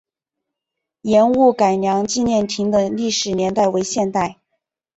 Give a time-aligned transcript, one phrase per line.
[1.03, 4.39] 盐务改良纪念亭的历史年代为现代。